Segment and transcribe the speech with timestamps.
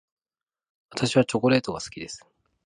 [0.89, 2.25] 私はチョコレートが好きです。